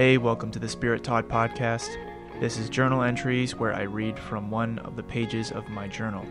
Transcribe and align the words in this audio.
Hey, 0.00 0.16
welcome 0.16 0.50
to 0.52 0.58
the 0.58 0.66
Spirit 0.66 1.04
Taught 1.04 1.28
podcast. 1.28 1.94
This 2.40 2.56
is 2.56 2.70
journal 2.70 3.02
entries 3.02 3.54
where 3.54 3.74
I 3.74 3.82
read 3.82 4.18
from 4.18 4.50
one 4.50 4.78
of 4.78 4.96
the 4.96 5.02
pages 5.02 5.52
of 5.52 5.68
my 5.68 5.88
journal. 5.88 6.24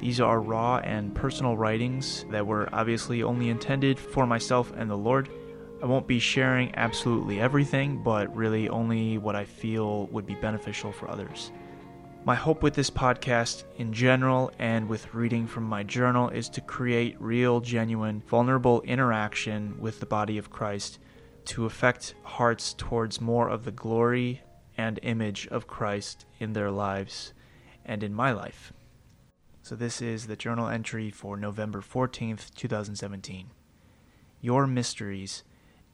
These 0.00 0.20
are 0.20 0.40
raw 0.40 0.78
and 0.78 1.14
personal 1.14 1.56
writings 1.56 2.24
that 2.32 2.44
were 2.44 2.68
obviously 2.72 3.22
only 3.22 3.48
intended 3.48 3.96
for 3.96 4.26
myself 4.26 4.72
and 4.76 4.90
the 4.90 4.96
Lord. 4.96 5.28
I 5.80 5.86
won't 5.86 6.08
be 6.08 6.18
sharing 6.18 6.74
absolutely 6.74 7.40
everything, 7.40 8.02
but 8.02 8.34
really 8.34 8.68
only 8.68 9.18
what 9.18 9.36
I 9.36 9.44
feel 9.44 10.06
would 10.06 10.26
be 10.26 10.34
beneficial 10.34 10.90
for 10.90 11.08
others. 11.08 11.52
My 12.24 12.34
hope 12.34 12.60
with 12.60 12.74
this 12.74 12.90
podcast 12.90 13.62
in 13.76 13.92
general 13.92 14.50
and 14.58 14.88
with 14.88 15.14
reading 15.14 15.46
from 15.46 15.62
my 15.62 15.84
journal 15.84 16.28
is 16.28 16.48
to 16.48 16.60
create 16.60 17.14
real, 17.20 17.60
genuine, 17.60 18.20
vulnerable 18.26 18.80
interaction 18.80 19.76
with 19.78 20.00
the 20.00 20.06
body 20.06 20.38
of 20.38 20.50
Christ 20.50 20.98
to 21.46 21.66
affect 21.66 22.14
hearts 22.22 22.74
towards 22.74 23.20
more 23.20 23.48
of 23.48 23.64
the 23.64 23.70
glory 23.70 24.42
and 24.76 24.98
image 25.02 25.46
of 25.48 25.66
Christ 25.66 26.26
in 26.38 26.52
their 26.52 26.70
lives 26.70 27.32
and 27.84 28.02
in 28.02 28.14
my 28.14 28.32
life. 28.32 28.72
So, 29.62 29.76
this 29.76 30.02
is 30.02 30.26
the 30.26 30.36
journal 30.36 30.68
entry 30.68 31.10
for 31.10 31.36
November 31.36 31.80
14th, 31.80 32.52
2017. 32.54 33.50
Your 34.40 34.66
mysteries, 34.66 35.44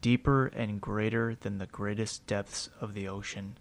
deeper 0.00 0.46
and 0.46 0.80
greater 0.80 1.34
than 1.34 1.58
the 1.58 1.66
greatest 1.66 2.26
depths 2.26 2.70
of 2.80 2.94
the 2.94 3.06
ocean. 3.08 3.58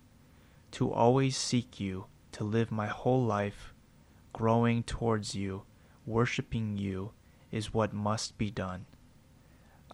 To 0.71 0.91
always 0.91 1.35
seek 1.35 1.79
you, 1.79 2.05
to 2.33 2.43
live 2.43 2.71
my 2.71 2.87
whole 2.87 3.23
life, 3.23 3.73
growing 4.31 4.83
towards 4.83 5.35
you, 5.35 5.63
worshiping 6.05 6.77
you, 6.77 7.11
is 7.51 7.73
what 7.73 7.93
must 7.93 8.37
be 8.37 8.51
done. 8.51 8.85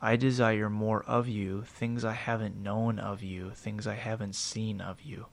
I 0.04 0.18
desire 0.18 0.70
more 0.70 1.02
of 1.06 1.30
you, 1.30 1.62
things 1.62 2.04
I 2.04 2.12
haven't 2.12 2.62
known 2.62 3.00
of 3.00 3.24
you, 3.24 3.52
things 3.52 3.88
I 3.88 3.96
haven't 3.96 4.36
seen 4.36 4.82
of 4.82 5.02
you. 5.02 5.28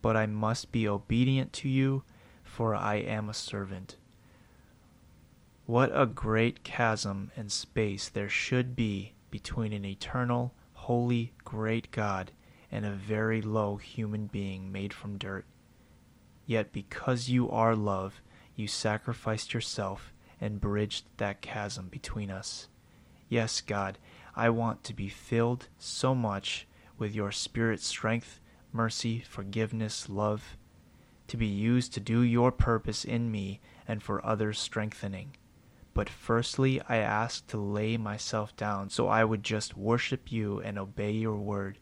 But 0.00 0.16
I 0.16 0.26
must 0.26 0.70
be 0.70 0.86
obedient 0.86 1.52
to 1.54 1.68
you 1.68 2.04
for 2.44 2.72
I 2.72 2.96
am 2.98 3.28
a 3.28 3.34
servant. 3.34 3.96
What 5.66 5.90
a 5.92 6.06
great 6.06 6.62
chasm 6.62 7.32
and 7.34 7.50
space 7.50 8.08
there 8.08 8.28
should 8.28 8.76
be 8.76 9.14
between 9.32 9.72
an 9.72 9.84
eternal, 9.84 10.54
holy, 10.74 11.32
great 11.42 11.90
God 11.90 12.30
and 12.70 12.86
a 12.86 12.92
very 12.92 13.42
low 13.42 13.74
human 13.76 14.28
being 14.28 14.70
made 14.70 14.94
from 14.94 15.18
dirt. 15.18 15.46
Yet 16.46 16.72
because 16.72 17.28
you 17.28 17.50
are 17.50 17.74
love, 17.74 18.20
you 18.54 18.68
sacrificed 18.68 19.52
yourself 19.52 20.12
and 20.40 20.60
bridged 20.60 21.06
that 21.16 21.40
chasm 21.40 21.88
between 21.88 22.30
us. 22.30 22.68
Yes, 23.32 23.62
God, 23.62 23.96
I 24.36 24.50
want 24.50 24.84
to 24.84 24.92
be 24.92 25.08
filled 25.08 25.68
so 25.78 26.14
much 26.14 26.68
with 26.98 27.14
your 27.14 27.32
Spirit's 27.32 27.86
strength, 27.86 28.40
mercy, 28.74 29.20
forgiveness, 29.20 30.10
love, 30.10 30.58
to 31.28 31.38
be 31.38 31.46
used 31.46 31.94
to 31.94 32.00
do 32.00 32.20
your 32.20 32.52
purpose 32.52 33.06
in 33.06 33.30
me 33.30 33.62
and 33.88 34.02
for 34.02 34.22
others' 34.22 34.58
strengthening. 34.58 35.34
But 35.94 36.10
firstly, 36.10 36.82
I 36.90 36.98
ask 36.98 37.46
to 37.46 37.56
lay 37.56 37.96
myself 37.96 38.54
down 38.54 38.90
so 38.90 39.08
I 39.08 39.24
would 39.24 39.42
just 39.42 39.78
worship 39.78 40.30
you 40.30 40.60
and 40.60 40.78
obey 40.78 41.12
your 41.12 41.38
word, 41.38 41.78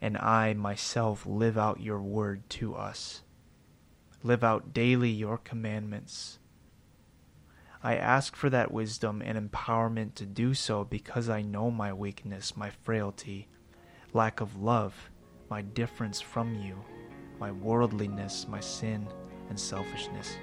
and 0.00 0.18
I 0.18 0.54
myself 0.54 1.24
live 1.24 1.56
out 1.56 1.82
your 1.82 2.02
word 2.02 2.50
to 2.50 2.74
us. 2.74 3.22
Live 4.24 4.42
out 4.42 4.74
daily 4.74 5.10
your 5.10 5.38
commandments. 5.38 6.40
I 7.84 7.96
ask 7.96 8.34
for 8.34 8.50
that 8.50 8.72
wisdom 8.72 9.22
and 9.24 9.38
empowerment 9.38 10.14
to 10.14 10.26
do 10.26 10.54
so 10.54 10.84
because 10.84 11.28
I 11.28 11.42
know 11.42 11.70
my 11.70 11.92
weakness, 11.92 12.56
my 12.56 12.70
frailty, 12.82 13.46
lack 14.12 14.40
of 14.40 14.56
love, 14.56 14.94
my 15.50 15.62
difference 15.62 16.20
from 16.20 16.54
you 16.54 16.82
my 17.38 17.50
worldliness, 17.50 18.46
my 18.48 18.60
sin, 18.60 19.06
and 19.48 19.58
selfishness. 19.58 20.36